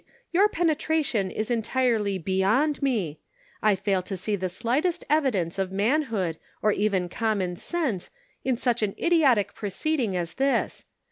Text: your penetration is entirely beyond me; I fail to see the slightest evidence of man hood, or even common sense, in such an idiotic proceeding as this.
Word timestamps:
your 0.31 0.49
penetration 0.49 1.29
is 1.29 1.51
entirely 1.51 2.17
beyond 2.17 2.81
me; 2.81 3.19
I 3.61 3.75
fail 3.75 4.01
to 4.01 4.17
see 4.17 4.35
the 4.35 4.49
slightest 4.49 5.05
evidence 5.11 5.59
of 5.59 5.71
man 5.71 6.01
hood, 6.09 6.39
or 6.63 6.71
even 6.71 7.07
common 7.07 7.55
sense, 7.55 8.09
in 8.43 8.57
such 8.57 8.81
an 8.81 8.95
idiotic 8.99 9.53
proceeding 9.53 10.17
as 10.17 10.33
this. 10.33 10.85